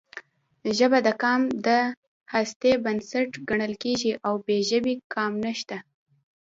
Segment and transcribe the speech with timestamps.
[0.77, 1.69] ژبه د قام د
[2.33, 5.77] هستۍ بنسټ ګڼل کېږي او بې ژبې قام نشته.